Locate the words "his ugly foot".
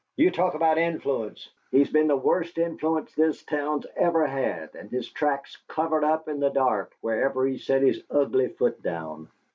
7.83-8.81